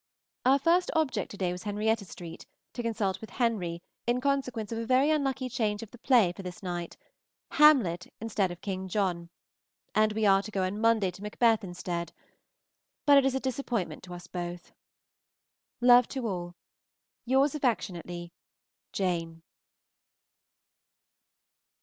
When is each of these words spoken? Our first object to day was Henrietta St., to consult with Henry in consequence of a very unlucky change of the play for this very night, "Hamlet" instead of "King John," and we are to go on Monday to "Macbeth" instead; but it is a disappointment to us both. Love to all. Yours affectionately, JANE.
Our 0.45 0.57
first 0.57 0.89
object 0.95 1.29
to 1.29 1.37
day 1.37 1.51
was 1.51 1.61
Henrietta 1.61 2.05
St., 2.05 2.47
to 2.73 2.81
consult 2.81 3.21
with 3.21 3.29
Henry 3.29 3.83
in 4.07 4.19
consequence 4.19 4.71
of 4.71 4.79
a 4.79 4.85
very 4.87 5.11
unlucky 5.11 5.47
change 5.47 5.83
of 5.83 5.91
the 5.91 5.99
play 5.99 6.31
for 6.31 6.41
this 6.41 6.59
very 6.61 6.73
night, 6.73 6.97
"Hamlet" 7.51 8.07
instead 8.19 8.49
of 8.49 8.61
"King 8.61 8.87
John," 8.87 9.29
and 9.93 10.13
we 10.13 10.25
are 10.25 10.41
to 10.41 10.49
go 10.49 10.63
on 10.63 10.81
Monday 10.81 11.11
to 11.11 11.21
"Macbeth" 11.21 11.63
instead; 11.63 12.13
but 13.05 13.19
it 13.19 13.25
is 13.27 13.35
a 13.35 13.39
disappointment 13.39 14.01
to 14.05 14.15
us 14.15 14.25
both. 14.25 14.71
Love 15.81 16.07
to 16.07 16.25
all. 16.27 16.55
Yours 17.27 17.53
affectionately, 17.53 18.33
JANE. 18.93 19.43